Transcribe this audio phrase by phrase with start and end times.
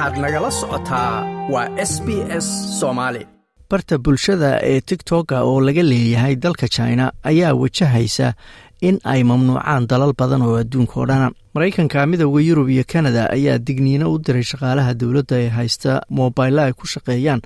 [0.00, 1.12] waxaad nagala socotaa
[1.52, 2.08] waa s b
[2.44, 2.46] s
[2.80, 3.22] soomaali
[3.70, 8.28] barta bulshada ee tigtoka oo laga leeyahay dalka china ayaa wajahaysa
[8.88, 13.58] in ay mamnuucaan dalal badan oo adduunka oo dhana maraykanka midooda yurub iyo kanada ayaa
[13.58, 17.40] digniino u diray shaqaalaha dowladda ee haysta mobailo ay ku shaqeeyaan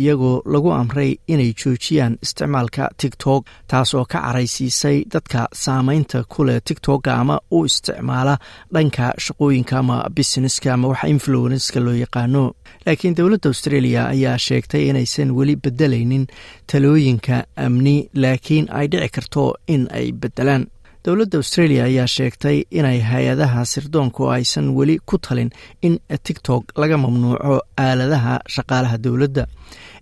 [0.00, 6.60] iyagoo lagu amray inay joojiyaan isticmaalka tigtok taas oo ka caraysiisay dadka saameynta ku leh
[6.64, 8.38] tigtoka ama u isticmaala
[8.74, 12.44] dhanka shaqooyinka ama busineska ama waxa influenska loo yaqaano.
[12.86, 16.26] Laakiin dowladda australia ayaa sheegtay inaysan weli bedelaynin
[16.66, 20.66] talooyinka amni laakiin ay dhici karto in ay bedelaan
[21.04, 25.50] dowladda australia ayaa sheegtay inay hay'adaha sirdoonku aysan weli ku talin
[25.86, 25.94] in
[26.26, 27.54] tigtok laga mamnuuco
[27.84, 29.44] aaladaha shaqaalaha dowladda.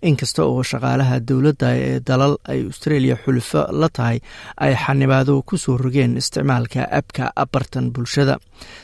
[0.09, 4.19] Inkasta oo shaqaalaha dowladda ee dalal ay australia xulufo la tahay
[4.65, 8.35] ay xanibaado ku soo rogeen isticmaalka abka bartan bulshada.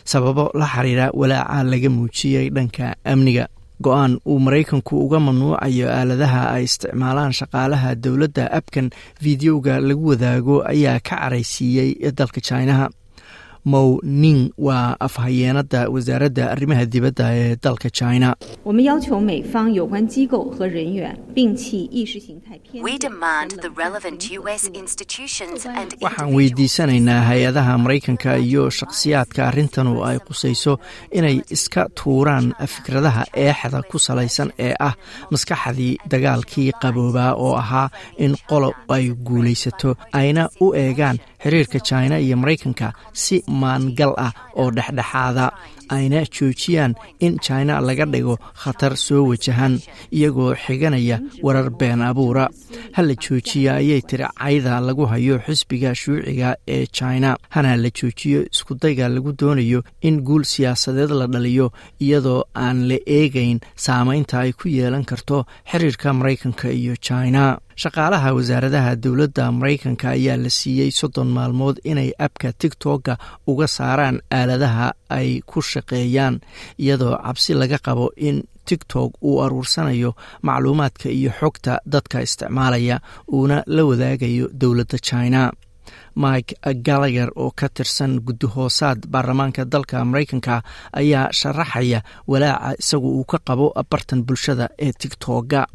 [0.04, 3.44] Sababo la xiriira walaaca laga muujiyey dhanka amniga
[3.86, 8.86] go'aan uu maraykanku uga mamnuucayo aaladaha ay isticmaalaan shaqaalaha dowladda abkan
[9.22, 12.86] fideoga lagu wadaago ayaa ka caraysiiyey dalka jinaha
[13.64, 18.28] mow ning waa afhayeenada wasaaradda arrimaha dibadda ee dalka china.
[26.00, 30.78] Waxaan weydiisanaynaa hay'adaha maraykanka iyo shakhsiyaadka arrintan oo ay qusayso
[31.12, 34.94] inay iska tuuraan fikradaha eexda ku salaysan ee ah
[35.32, 42.36] maskaxdii dagaalkii qaboobaa oo ahaa in qolo ay guulaysato ayna u eegaan xiriirka china iyo
[42.42, 42.86] maraykanka
[43.22, 45.44] si maangal ah oo dhexdhexaada
[45.88, 49.80] ayna joojiyaan in china laga dhigo khatar soo wajahan
[50.12, 52.48] iyagoo xiganaya warar been abuura.
[52.96, 57.36] Hala joojiya ayay tiri cayda lagu hayo xisbiga shuuciga ee china.
[57.50, 63.60] Hana la joojiyo iskudayga lagu doonayo in guul siyaasadeed la dhaliyo iyadoo aan la eegayn
[63.76, 67.58] saameynta ay ku yeelan karto xiriirka maraykanka iyo china.
[67.76, 73.18] Shaqaalaha wasaaradaha dowladda maraykanka ayaa la siiyey soddon maalmood inay abka tigtoka
[73.50, 76.40] uga saaraan aaladaha ay ku shaqeeyaan
[76.78, 80.10] iyadoo cabsi laga qabo in tigtok uu aruursanayo
[80.42, 82.96] macluumaadka iyo xogta dadka isticmaalaya
[83.32, 85.52] uuna la wadaagayo dowladda china.
[86.16, 86.54] Mike
[86.86, 90.62] galager oo ka tirsan guddihoosaad baarlamaanka dalka maraykanka
[91.00, 92.00] ayaa sharaxaya
[92.30, 95.66] walaaca isagu uu ka qabo bartan bulshada ee tigtoga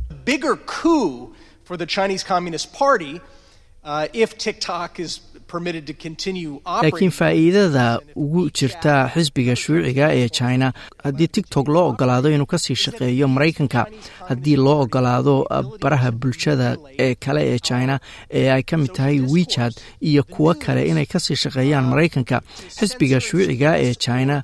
[6.83, 10.67] laakiin faa'iidada ugu jirta xisbiga shuuciga ee china
[11.03, 13.85] haddii tigtok loo ogolaado inuu ka sii shaqeeyo maraykanka
[14.29, 15.35] haddii loo ogolaado
[15.81, 16.67] baraha bulshada
[17.05, 17.99] ee kale ee china
[18.39, 19.73] ee ay ka mid tahay wechat
[20.09, 22.41] iyo kuwo kale inay ka sii shaqeeyaan maraykanka
[22.79, 24.41] xisbiga shuuciga ee china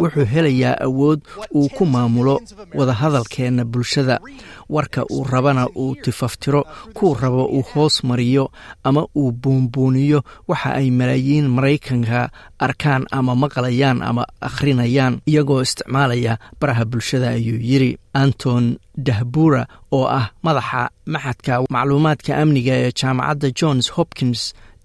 [0.00, 1.20] wuxuu helayaa awood
[1.54, 2.40] uu ku maamulo
[2.74, 4.20] wadahadalkeena bulshada.
[4.68, 6.60] warka uu rabana uu tifaftiro
[6.94, 8.44] kuu rabo uu hoos mariyo
[8.84, 12.20] ama uu buunbuuniyo waxa ay malaayiin maraykanka
[12.66, 17.90] arkaan ama maqlayaan ama akhrinayaan iyagoo isticmaalaya baraha bulshada ayuu yiri.
[18.22, 18.64] Anton
[19.06, 19.62] dahbura
[19.96, 20.82] oo ah madaxa
[21.14, 24.40] maxadka macluumaadka amniga ee jaamacadda johns hopkins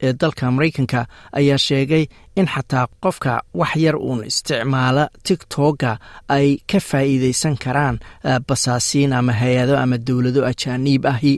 [0.06, 1.02] ee dalka maraykanka
[1.40, 2.04] ayaa sheegay
[2.40, 5.92] in xataa qofka wax yar uun isticmaala tigtoga
[6.36, 7.96] ay ka faa'iidaysan karaan
[8.48, 11.34] basaasiin ama hay'ado ama dowlado ajaaniib ahi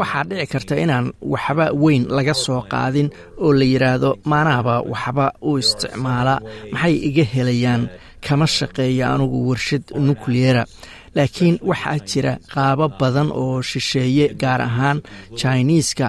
[0.00, 3.08] waxaa dhici karta inaan waxba weyn laga soo qaadin
[3.44, 6.34] oo la yidhaahdo maanaaba waxba u isticmaala.
[6.72, 7.82] Maxay iga helayaan?
[8.26, 10.64] Kama shaqeeya anugu warshad nukliyera
[11.16, 14.98] laakiin waxaa jira qaabo badan oo shisheeye gaar ahaan
[15.40, 16.06] jiniiska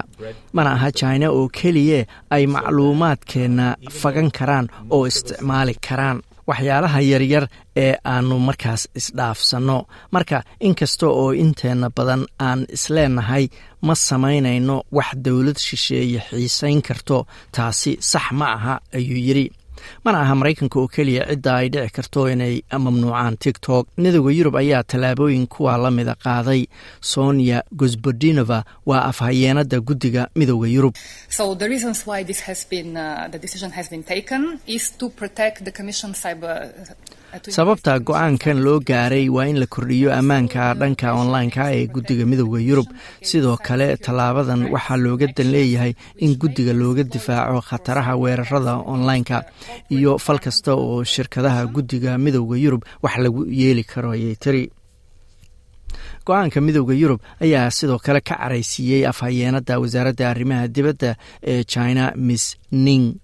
[0.56, 2.00] mana aha jina oo keliye
[2.34, 3.66] ay macluumaadkeenna
[4.00, 6.18] fagan karaan oo isticmaali karaan
[6.48, 7.44] waxyaalaha yaryar
[7.84, 9.78] ee aanu markaas isdhaafsanno.
[10.14, 13.44] Marka inkasta oo inteenna badan aan isleenahay
[13.86, 17.18] ma samaynayno wax dowlad shisheeye xiisayn karto.
[17.54, 19.46] Taasi sax ma aha ayuu yidhi
[20.04, 22.54] mana aha maraykanka oo keliya cidda ay dhici karto inay
[22.84, 26.62] mamnuucaan tigtok midooda yurub ayaa tallaabooyin kuwa la mida qaaday.
[27.00, 30.94] Sonia gosbodinova waa afhayeenada guddiga midooda yurub
[37.38, 42.86] sababta go'aankan loo gaaray waa in la kordhiyo ammaanka dhanka online-ka ee guddiga midooda yurub.
[43.22, 49.38] Sidoo kale tallaabadan waxaa looga dan leeyahay in guddiga looga difaaco khataraha weerarada online-ka
[49.90, 54.64] iyo fal kasta oo shirkadaha guddiga midooda yurub wax lagu yeeli karo ayay tiri.
[56.26, 62.56] Go'aanka midowda yurub ayaa sidoo kale ka caraysiiyey afhayeenada wasaaradda arrimaha dibadda ee china miss
[62.72, 63.14] ning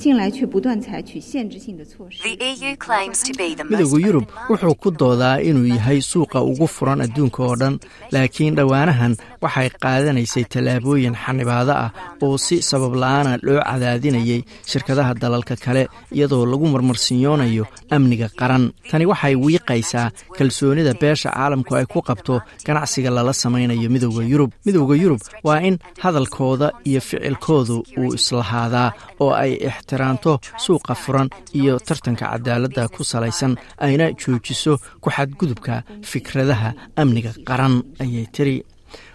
[0.00, 2.22] 欧盟声称是全球最开放的市场，近来却不断采取限制性的措施。
[2.22, 6.42] The EU claims to be the most midowda yurub wuxuu ku doodaa inuu yahay suuqa
[6.42, 7.78] ugu furan adduunka oo dhan
[8.12, 11.89] laakiin dhowaanahan waxay qaadanaysay tallaabooyin xanibaado ah
[12.25, 14.41] oo si sabab la'aana loo cadaadinayay
[14.71, 15.83] shirkadaha dalalka kale
[16.15, 17.65] iyadoo lagu marmarsiyoonayo
[17.95, 18.63] amniga qaran.
[18.89, 20.07] Tani waxay wiiqaysaa
[20.37, 22.35] kalsoonida beesha caalamku ay ku qabto
[22.65, 24.51] ganacsiga lala samaynayo midowda yurub.
[24.65, 28.89] Midowda yurub waa in hadalkooda iyo ficilkoodu uu islahaadaa
[29.23, 30.31] oo ay ixtiraamto
[30.63, 31.27] suuqa furan
[31.59, 33.53] iyo tartanka cadaaladda ku salaysan
[33.85, 34.73] ayna joojiso
[35.03, 35.73] ku xadgudubka
[36.11, 36.69] fikradaha
[37.01, 37.73] amniga qaran
[38.03, 38.55] ayay tiri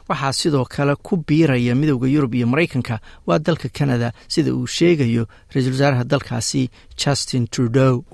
[0.09, 5.27] waxaa sidoo kale ku biiraya midowda yurub iyo maraykanka waa dalka canada sida uu sheegayo
[5.53, 6.63] ra'iisul wasaaraha dalkaasi
[7.03, 8.05] justin trudeau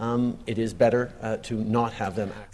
[0.00, 1.36] Um, uh,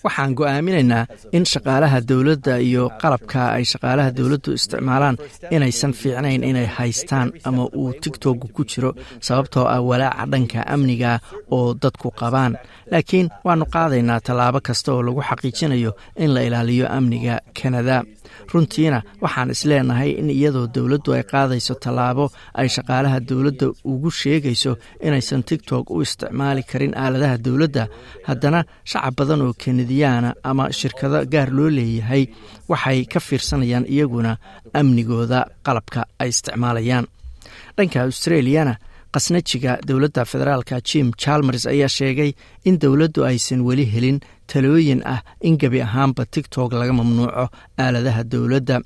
[0.05, 5.17] waxaan go'aaminaynaa in shaqaalaha dowladda iyo qalabka ay shaqaalaha dowladdu isticmaalaan
[5.50, 8.90] inaysan fiicnayn inay haystaan ama uu tigtog ku jiro
[9.20, 11.12] sababtoo ah walaaca dhanka amniga
[11.56, 12.58] oo dadku qabaan.
[12.93, 17.96] Laakiin waannu qaadaynaa tallaabo kasta oo lagu xaqiijinayo in la ilaaliyo amniga kanada
[18.52, 22.25] runtiina waxaan isleenahay in iyadoo dowladdu ay qaadayso tallaabo
[22.60, 24.72] ay shaqaalaha dowladda ugu sheegayso
[25.06, 27.84] inaysan tigtog u isticmaali karin aaladaha dowladda
[28.28, 28.60] haddana
[28.90, 32.22] shacab badan oo kanadiyaana ama shirkado gaar loo leeyahay
[32.70, 34.32] waxay ka fiirsanayaan iyaguna
[34.80, 37.06] amnigooda qalabka ay isticmaalayaan.
[37.76, 38.75] Dhanka australiyana
[39.14, 42.31] khasnajiga dowladda federaalka jim chalmers ayaa sheegay
[42.69, 44.19] in dowladdu aysan weli helin
[44.52, 47.44] talooyin ah in gebi ahaanba tigtog laga mamnuuco
[47.82, 48.76] aaladaha dowladda.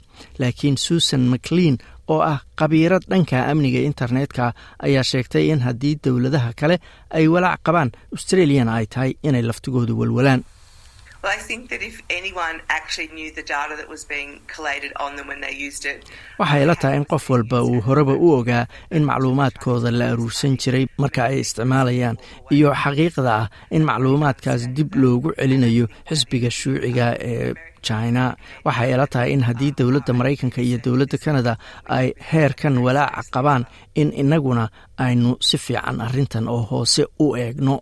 [0.41, 1.77] Laakiin susan maclean
[2.13, 4.45] oo ah khabiirad dhanka amniga internetka
[4.87, 6.77] ayaa sheegtay in haddii dowladaha kale
[7.19, 10.41] ay walaac qabaan australiyana ay tahay inay laftigoodu walwalaan
[11.23, 15.11] Well, I think that if anyone actually knew the data that was being collated on
[15.17, 16.01] them when they used it,
[16.41, 18.65] waxay la tahay in qof walba uu horeba u ogaa
[18.97, 22.17] in macluumaadkooda la aruursan jiray marka ay isticmaalayaan
[22.57, 23.47] iyo xaqiiqda ah
[23.77, 27.55] in macluumaadkaas dib loogu celinayo xisbiga shuuciga ee
[27.89, 28.25] china.
[28.67, 31.53] Waxay ila tahay in haddii dowladda maraykanka iyo dowladda kanada
[31.99, 33.63] ay heerkan walaaca qabaan
[34.01, 34.65] in innaguna
[35.07, 37.75] aynu si fiican arrintan oo hoose u eegno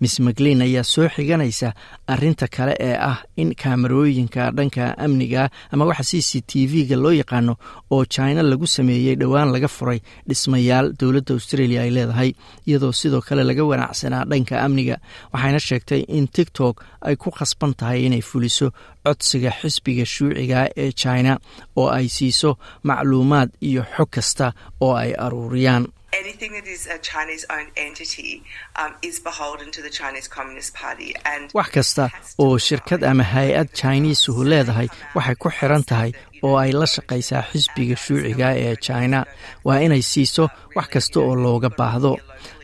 [0.00, 1.68] miss maclean ayaa soo xiganaysa
[2.12, 7.12] arinta kale ee ah in kaamarooyinka dhanka amniga ama waxa c c t v-ga loo
[7.20, 7.54] yaqaano
[7.90, 12.30] oo china lagu sameeyey dhowaan laga furay dhismayaal dowladda australia ay leedahay
[12.68, 14.96] iyadoo sidoo kale laga wanacsanaa dhanka amniga.
[15.32, 16.74] Waxayna sheegtay in tiktok
[17.08, 18.68] ay ku khasban tahay inay fuliso
[19.04, 21.32] codsiga xisbiga shuuciga ee china
[21.80, 22.50] oo ay siiso
[22.88, 24.46] macluumaad iyo xog kasta
[24.84, 28.42] oo ay aruuriyaan anything that is a Chinese owned entity
[28.76, 31.14] um, is beholden to the Chinese Communist Party.
[31.24, 32.10] And wax kasta
[32.40, 36.12] oo shirkad ama hay'ad chiniisuhu leedahay waxay ku xiran tahay
[36.46, 39.18] oo ay la shaqaysaa xisbiga shuuciga ee china.
[39.66, 40.44] Waa inay siiso
[40.76, 42.12] wax kasta oo looga baahdo.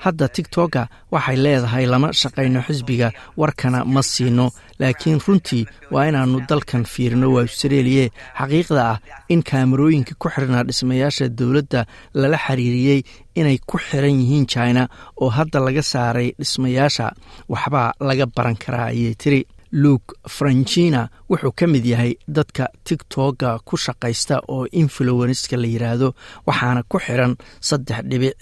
[0.04, 0.82] Hadda tigtoka
[1.14, 3.08] waxay leedahay lama shaqayno xisbiga
[3.40, 4.46] warkana ma siino.
[4.80, 8.04] Laakiin runtii waa inaannu dalkan fiirino waa austraeliye
[8.38, 8.98] xaqiiqda ah
[9.32, 11.80] in kaamarooyinka ku xirnaa dhismayaasha dowladda
[12.20, 13.00] lala xiriiriyey
[13.40, 14.82] inay ku xiran yihiin china
[15.22, 17.06] oo hadda laga saaray dhismayaasha.
[17.52, 19.40] Waxbaa laga baran karaa ayay tiri
[19.82, 21.00] luke francina
[21.30, 26.08] wuxuu ka mid yahay dadka tigtoga ku shaqaysta oo influenska la yiraahdo
[26.46, 27.32] waxaana ku xiran
[27.68, 28.34] saddex dhibic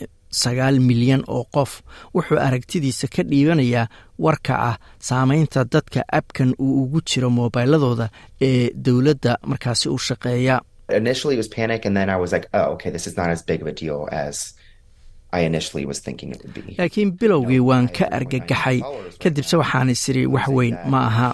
[0.43, 1.73] sagaal milyan oo qof.
[2.17, 3.87] Wuxuu aragtidiisa ka dhiibanayaa
[4.25, 4.77] warka ah
[5.09, 8.07] saameynta dadka abkan uu ugu jiro moobiladooda
[8.49, 10.67] ee dowladda markaasi u shaqeeya oh,
[16.79, 18.79] laakiin bilowgii waan ka argagaxay
[19.23, 21.29] kadibse waxaan isiri wax weyn ma aha.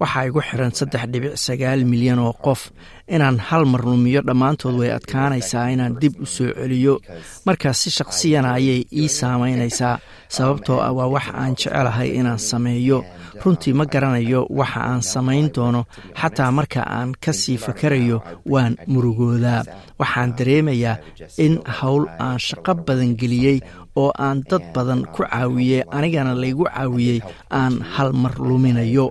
[0.00, 2.60] Waxaa igu xiran saddex dhibic sagaal milyan oo qof
[3.08, 7.00] inaan hal mar lumiyo dhammaantood way adkaanaysaa inaan dib u soo celiyo.
[7.46, 13.04] Markaas si shaqsiyana ayay ii saamaynaysaa sababtoo ah waa wax aan jecelahay inaan sameeyo.
[13.44, 15.84] Runtii ma garanayo waxa aan samayn doono.
[16.20, 19.62] Xataa marka aan ka sii fakarayo waan murugoodaa.
[20.00, 20.96] Waxaan dareemayaa
[21.38, 23.60] in howl aan shaqo badan geliyey
[23.96, 27.20] oo aan dad badan ku caawiyey anigana laygu caawiyey
[27.50, 29.06] aan hal mar luminayo.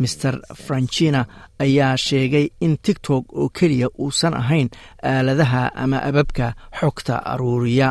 [0.00, 0.36] Maer
[0.66, 1.26] francina
[1.64, 4.68] ayaa sheegay in tigtok oo keliya uusan ahayn
[5.12, 6.46] aaladaha ama ababka
[6.80, 7.88] xogta aruuriya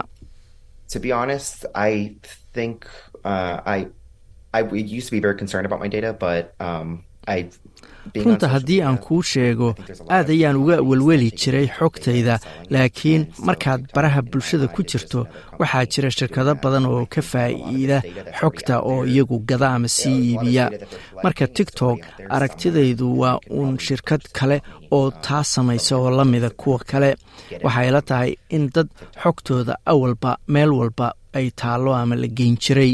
[7.30, 9.68] Um, runta haddii aan kuu sheego
[10.16, 12.36] aad ayaan uga welweli jiray xogtayda
[12.74, 15.20] laakiin markaad baraha bulshada ku jirto
[15.60, 17.98] waxaa jira shirkado badan oo ka faa'iida
[18.40, 20.66] xogta oo iyagu gada ama sii iibiya
[21.24, 22.00] marka tiktok
[22.36, 24.58] aragtidaydu waa uun shirkad kale
[24.98, 27.12] oo taa samaysa oo la mida kuwa kale.
[27.66, 28.88] waxay la tahay in dad
[29.24, 31.08] xogtooda awalba meel walba
[31.38, 32.94] ay taallo ama la geyn jiray